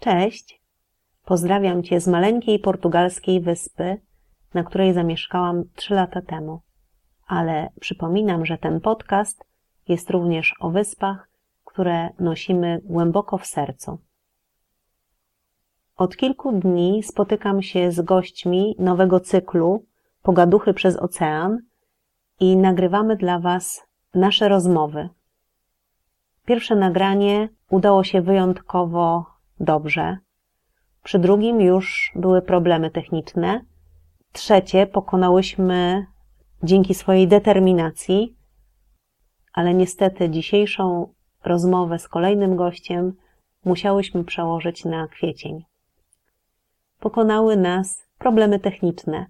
[0.00, 0.62] Cześć!
[1.24, 4.00] Pozdrawiam Cię z maleńkiej portugalskiej wyspy,
[4.54, 6.60] na której zamieszkałam trzy lata temu.
[7.26, 9.44] Ale przypominam, że ten podcast
[9.88, 11.28] jest również o wyspach,
[11.64, 13.98] które nosimy głęboko w sercu.
[15.96, 19.84] Od kilku dni spotykam się z gośćmi nowego cyklu
[20.22, 21.58] Pogaduchy przez Ocean
[22.40, 25.08] i nagrywamy dla Was nasze rozmowy.
[26.46, 29.29] Pierwsze nagranie udało się wyjątkowo
[29.60, 30.18] dobrze.
[31.02, 33.64] Przy drugim już były problemy techniczne.
[34.32, 36.06] Trzecie pokonałyśmy
[36.62, 38.36] dzięki swojej determinacji,
[39.52, 43.12] ale niestety dzisiejszą rozmowę z kolejnym gościem
[43.64, 45.64] musiałyśmy przełożyć na kwiecień.
[47.00, 49.26] Pokonały nas problemy techniczne.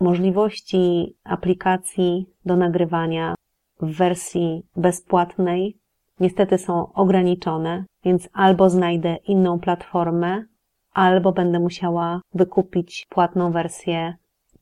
[0.00, 3.34] Możliwości aplikacji do nagrywania
[3.80, 5.78] w wersji bezpłatnej
[6.20, 10.44] niestety są ograniczone, więc albo znajdę inną platformę,
[10.92, 14.14] albo będę musiała wykupić płatną wersję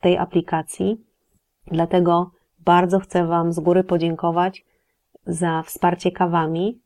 [0.00, 1.04] tej aplikacji.
[1.66, 4.64] Dlatego bardzo chcę Wam z góry podziękować
[5.26, 6.80] za wsparcie kawami,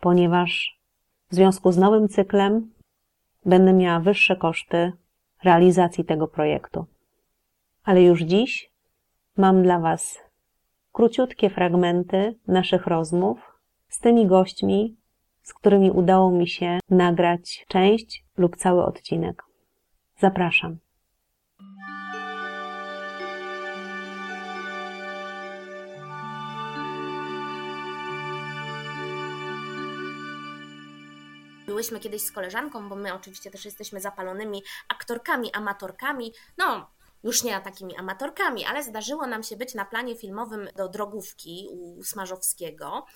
[0.00, 0.80] ponieważ
[1.30, 2.70] w związku z nowym cyklem
[3.46, 4.92] będę miała wyższe koszty
[5.44, 6.86] realizacji tego projektu.
[7.84, 8.70] Ale już dziś
[9.36, 10.18] mam dla Was
[10.92, 13.49] króciutkie fragmenty naszych rozmów
[13.90, 14.96] z tymi gośćmi,
[15.42, 19.42] z którymi udało mi się nagrać część lub cały odcinek.
[20.18, 20.78] Zapraszam.
[31.66, 36.32] Byłyśmy kiedyś z koleżanką, bo my oczywiście też jesteśmy zapalonymi aktorkami, amatorkami.
[36.58, 36.90] No,
[37.24, 42.04] już nie takimi amatorkami, ale zdarzyło nam się być na planie filmowym do drogówki u
[42.04, 43.06] Smarzowskiego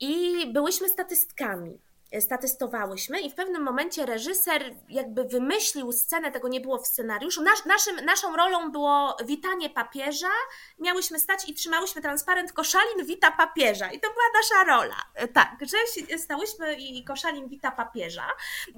[0.00, 1.78] i byłyśmy statystkami
[2.20, 7.42] statystowałyśmy i w pewnym momencie reżyser jakby wymyślił scenę, tego nie było w scenariuszu.
[7.42, 10.30] Nasz, naszym, naszą rolą było witanie papieża.
[10.78, 14.96] Miałyśmy stać i trzymałyśmy transparent Koszalin wita papieża i to była nasza rola.
[15.14, 18.26] E, tak, że stałyśmy i Koszalin wita papieża.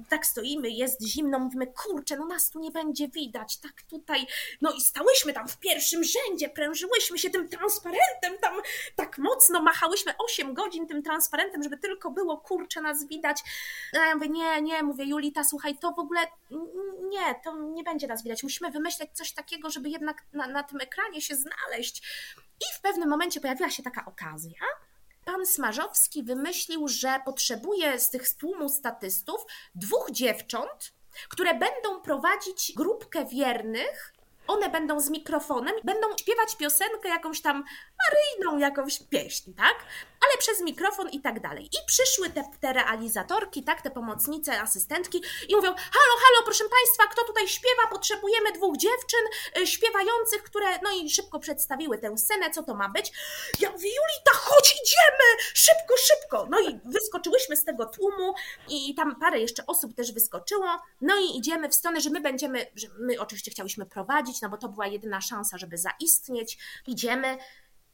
[0.09, 4.27] Tak stoimy, jest zimno, mówimy, kurczę, no nas tu nie będzie widać, tak tutaj.
[4.61, 8.55] No i stałyśmy tam w pierwszym rzędzie, prężyłyśmy się tym transparentem, tam
[8.95, 13.43] tak mocno machałyśmy 8 godzin tym transparentem, żeby tylko było, kurczę, nas widać widać.
[13.93, 16.19] A ja mówię, nie, nie, mówię, Julita, słuchaj, to w ogóle
[17.09, 18.43] nie, to nie będzie nas widać.
[18.43, 22.03] Musimy wymyśleć coś takiego, żeby jednak na, na tym ekranie się znaleźć.
[22.37, 24.59] I w pewnym momencie pojawiła się taka okazja,
[25.25, 29.45] pan Smarzowski wymyślił, że potrzebuje z tych tłumu statystów
[29.75, 30.93] dwóch dziewcząt,
[31.29, 34.13] które będą prowadzić grupkę wiernych.
[34.47, 37.63] One będą z mikrofonem, będą śpiewać piosenkę jakąś tam
[38.03, 39.75] maryjną, jakąś pieśń, tak?
[40.23, 41.65] ale przez mikrofon i tak dalej.
[41.65, 47.03] I przyszły te, te realizatorki, tak, te pomocnice, asystentki i mówią, halo, halo, proszę Państwa,
[47.11, 47.87] kto tutaj śpiewa?
[47.89, 49.19] Potrzebujemy dwóch dziewczyn
[49.57, 53.11] y, śpiewających, które, no i szybko przedstawiły tę scenę, co to ma być.
[53.59, 56.47] Ja mówię, Julita, chodź, idziemy, szybko, szybko.
[56.49, 58.33] No i wyskoczyłyśmy z tego tłumu
[58.69, 62.71] i tam parę jeszcze osób też wyskoczyło, no i idziemy w stronę, że my będziemy,
[62.75, 66.57] że my oczywiście chciałyśmy prowadzić, no bo to była jedyna szansa, żeby zaistnieć.
[66.87, 67.37] Idziemy,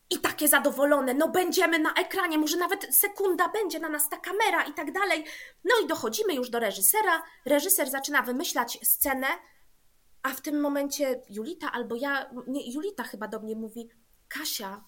[0.10, 4.64] i takie zadowolone, no będziemy na ekranie, może nawet sekunda będzie na nas ta kamera
[4.64, 5.26] i tak dalej.
[5.64, 7.24] No i dochodzimy już do reżysera.
[7.46, 9.28] Reżyser zaczyna wymyślać scenę,
[10.24, 13.90] a w tym momencie Julita albo ja, nie, Julita chyba do mnie mówi:
[14.28, 14.84] Kasia,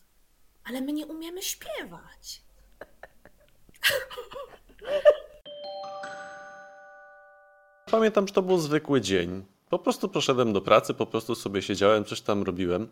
[0.64, 2.44] ale my nie umiemy śpiewać.
[7.92, 9.51] Pamiętam, że to był zwykły dzień.
[9.72, 12.88] Po prostu poszedłem do pracy, po prostu sobie siedziałem, coś tam robiłem.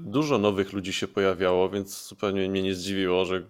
[0.00, 3.42] Dużo nowych ludzi się pojawiało, więc zupełnie mnie nie zdziwiło, że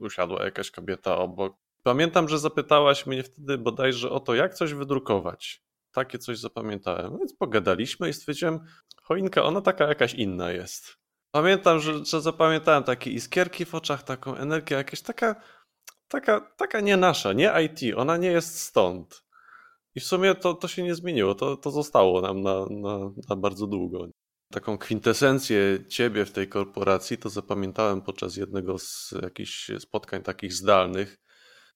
[0.00, 1.56] usiadła jakaś kobieta obok.
[1.82, 5.62] Pamiętam, że zapytałaś mnie wtedy bodajże o to, jak coś wydrukować.
[5.92, 7.18] Takie coś zapamiętałem.
[7.18, 8.60] Więc pogadaliśmy i stwierdziłem,
[9.02, 10.96] choinka, ona taka jakaś inna jest.
[11.30, 15.36] Pamiętam, że, że zapamiętałem takie iskierki w oczach, taką energię, jakaś taka,
[16.08, 19.27] taka, taka nie nasza, nie IT, ona nie jest stąd.
[19.98, 22.98] I w sumie to, to się nie zmieniło, to, to zostało nam na, na,
[23.28, 24.08] na bardzo długo.
[24.52, 31.18] Taką kwintesencję ciebie w tej korporacji to zapamiętałem podczas jednego z jakichś spotkań takich zdalnych.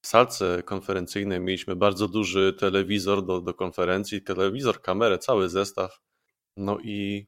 [0.02, 5.98] W salce konferencyjnej mieliśmy bardzo duży telewizor do, do konferencji, telewizor, kamerę, cały zestaw.
[6.56, 7.26] No i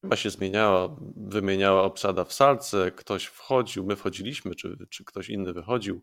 [0.00, 5.52] chyba się zmieniała, wymieniała obsada w salce, ktoś wchodził, my wchodziliśmy, czy, czy ktoś inny
[5.52, 6.02] wychodził.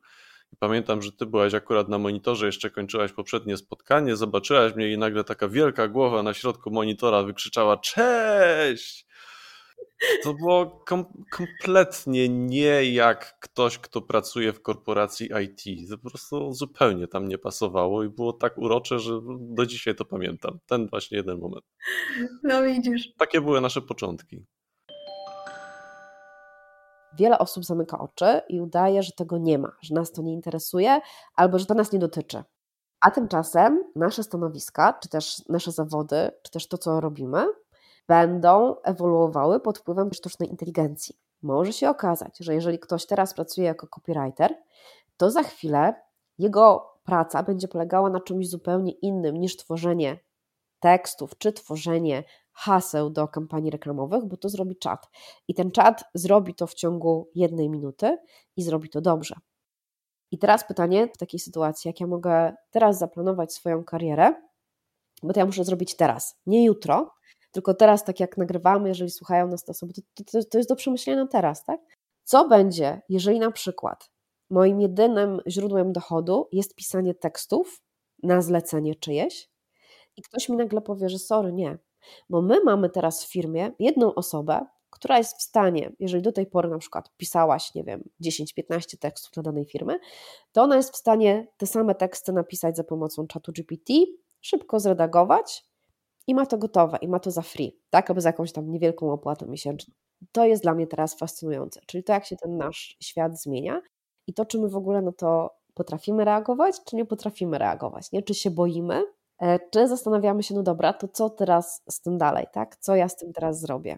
[0.60, 5.24] Pamiętam, że ty byłaś akurat na monitorze, jeszcze kończyłaś poprzednie spotkanie, zobaczyłaś mnie i nagle
[5.24, 9.10] taka wielka głowa na środku monitora wykrzyczała cześć!
[10.24, 15.90] To było kom kompletnie nie jak ktoś, kto pracuje w korporacji IT.
[15.90, 20.06] To po prostu zupełnie tam nie pasowało i było tak urocze, że do dzisiaj to
[20.06, 20.60] pamiętam.
[20.66, 21.66] Ten właśnie jeden moment.
[22.44, 23.14] No widzisz.
[23.18, 24.46] Takie były nasze początki.
[27.18, 31.02] Wiele osób zamyka oczy i udaje, że tego nie ma, że nas to nie interesuje
[31.36, 32.44] albo że to nas nie dotyczy.
[33.02, 37.46] A tymczasem nasze stanowiska, czy też nasze zawody, czy też to, co robimy,
[38.08, 41.16] będą ewoluowały pod wpływem sztucznej inteligencji.
[41.42, 44.56] Może się okazać, że jeżeli ktoś teraz pracuje jako copywriter,
[45.18, 45.94] to za chwilę
[46.38, 50.20] jego praca będzie polegała na czymś zupełnie innym niż tworzenie
[50.80, 52.24] tekstów czy tworzenie
[52.60, 55.10] haseł do kampanii reklamowych, bo to zrobi czat.
[55.48, 58.18] I ten czat zrobi to w ciągu jednej minuty
[58.56, 59.36] i zrobi to dobrze.
[60.32, 64.34] I teraz pytanie w takiej sytuacji, jak ja mogę teraz zaplanować swoją karierę,
[65.24, 67.12] bo to ja muszę zrobić teraz, nie jutro,
[67.52, 70.76] tylko teraz, tak jak nagrywamy, jeżeli słuchają nas te osoby, to, to, to jest do
[70.76, 71.80] przemyślenia teraz, tak?
[72.24, 74.12] Co będzie, jeżeli na przykład
[74.50, 77.82] moim jedynym źródłem dochodu jest pisanie tekstów
[78.24, 79.50] na zlecenie czyjeś
[80.18, 81.78] i ktoś mi nagle powie, że sorry, nie,
[82.30, 86.46] bo my mamy teraz w firmie jedną osobę, która jest w stanie, jeżeli do tej
[86.46, 90.00] pory na przykład pisałaś, nie wiem, 10-15 tekstów dla danej firmy,
[90.52, 93.94] to ona jest w stanie te same teksty napisać za pomocą czatu GPT,
[94.42, 95.66] szybko zredagować
[96.28, 99.12] i ma to gotowe, i ma to za free, tak, albo za jakąś tam niewielką
[99.12, 99.94] opłatą miesięczną.
[100.32, 103.82] To jest dla mnie teraz fascynujące, czyli to, jak się ten nasz świat zmienia
[104.28, 108.24] i to, czy my w ogóle na to potrafimy reagować, czy nie potrafimy reagować, nie?
[108.24, 109.04] Czy się boimy,
[109.72, 112.76] czy zastanawiamy się, no dobra, to co teraz z tym dalej, tak?
[112.76, 113.98] Co ja z tym teraz zrobię?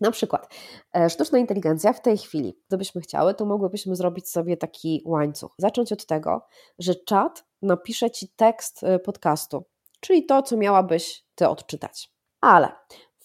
[0.00, 0.54] Na przykład
[0.96, 5.54] e, sztuczna inteligencja w tej chwili, gdybyśmy chciały, to mogłybyśmy zrobić sobie taki łańcuch.
[5.58, 6.46] Zacząć od tego,
[6.78, 9.64] że czat napisze ci tekst e, podcastu,
[10.00, 12.10] czyli to, co miałabyś ty odczytać.
[12.40, 12.72] Ale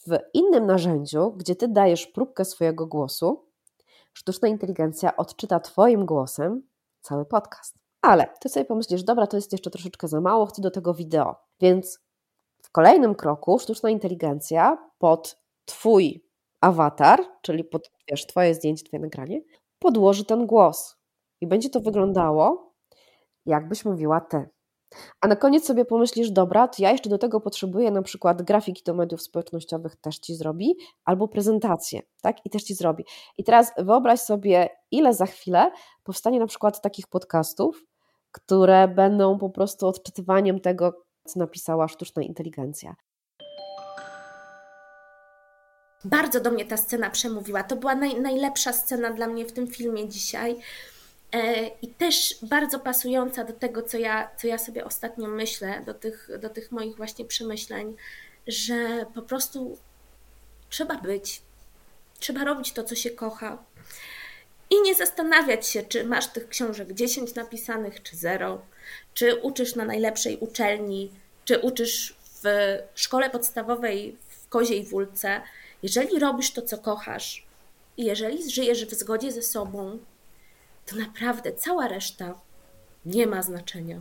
[0.08, 3.50] w innym narzędziu, gdzie ty dajesz próbkę swojego głosu,
[4.14, 6.64] sztuczna inteligencja odczyta twoim głosem
[7.02, 7.79] cały podcast.
[8.02, 11.36] Ale ty sobie pomyślisz, dobra, to jest jeszcze troszeczkę za mało, chcę do tego wideo.
[11.62, 12.00] Więc
[12.62, 16.26] w kolejnym kroku sztuczna inteligencja pod twój
[16.62, 19.42] awatar, czyli pod wiesz, twoje zdjęcie, twoje nagranie,
[19.80, 20.96] podłoży ten głos.
[21.42, 22.74] I będzie to wyglądało,
[23.46, 24.50] jakbyś mówiła ty.
[25.22, 28.84] A na koniec sobie pomyślisz, dobra, to ja jeszcze do tego potrzebuję na przykład grafiki
[28.84, 30.76] do mediów społecznościowych też ci zrobi,
[31.06, 32.46] albo prezentację, tak?
[32.46, 33.06] I też ci zrobi.
[33.38, 35.72] I teraz wyobraź sobie, ile za chwilę
[36.04, 37.86] powstanie na przykład takich podcastów,
[38.32, 42.96] które będą po prostu odczytywaniem tego, co napisała sztuczna inteligencja.
[46.06, 47.64] Bardzo do mnie ta scena przemówiła.
[47.64, 50.56] To była naj, najlepsza scena dla mnie w tym filmie dzisiaj.
[51.32, 55.94] E, I też bardzo pasująca do tego, co ja, co ja sobie ostatnio myślę, do
[55.94, 57.96] tych, do tych moich właśnie przemyśleń,
[58.48, 59.78] że po prostu
[60.70, 61.42] trzeba być,
[62.20, 63.64] trzeba robić to, co się kocha.
[64.70, 68.62] I nie zastanawiać się, czy masz tych książek 10 napisanych, czy 0,
[69.14, 71.12] czy uczysz na najlepszej uczelni,
[71.46, 75.42] czy uczysz w szkole podstawowej w Koziej Wólce.
[75.84, 77.46] Jeżeli robisz to, co kochasz,
[77.98, 80.00] i jeżeli żyjesz w zgodzie ze sobą,
[80.86, 82.34] to naprawdę cała reszta
[83.06, 84.00] nie ma znaczenia.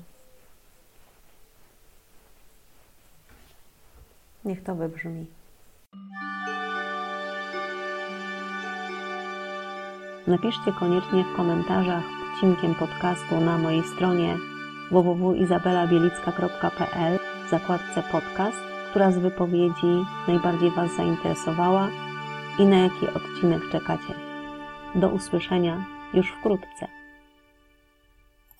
[4.44, 5.26] Niech to wybrzmi.
[10.28, 12.02] Napiszcie koniecznie w komentarzach
[12.32, 14.36] odcinkiem podcastu na mojej stronie
[14.90, 18.58] www.izabelabielicka.pl w zakładce podcast,
[18.90, 21.88] która z wypowiedzi najbardziej Was zainteresowała
[22.58, 24.14] i na jaki odcinek czekacie.
[24.94, 26.97] Do usłyszenia już wkrótce.